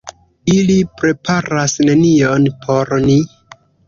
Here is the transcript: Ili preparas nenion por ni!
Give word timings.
Ili 0.51 0.77
preparas 1.01 1.75
nenion 1.89 2.47
por 2.65 2.91
ni! 3.05 3.19